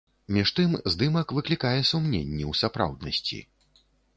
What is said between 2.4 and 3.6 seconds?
ў сапраўднасці.